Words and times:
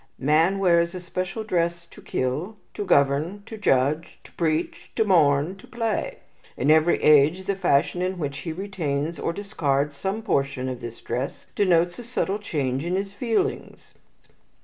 "Man 0.17 0.57
wears 0.57 0.95
a 0.95 0.99
special 0.99 1.43
dress 1.43 1.85
to 1.85 2.01
kill, 2.01 2.57
to 2.73 2.83
govern, 2.83 3.43
to 3.45 3.55
judge, 3.55 4.17
to 4.23 4.31
preach, 4.31 4.89
to 4.95 5.05
mourn, 5.05 5.55
to 5.57 5.67
play. 5.67 6.17
In 6.57 6.71
every 6.71 7.03
age 7.03 7.43
the 7.43 7.55
fashion 7.55 8.01
in 8.01 8.17
which 8.17 8.39
he 8.39 8.51
retains 8.51 9.19
or 9.19 9.31
discards 9.31 9.95
some 9.95 10.23
portion 10.23 10.67
of 10.69 10.81
this 10.81 10.99
dress 11.01 11.45
denotes 11.53 11.99
a 11.99 12.03
subtle 12.03 12.39
change 12.39 12.83
in 12.83 12.95
his 12.95 13.13
feelings." 13.13 13.93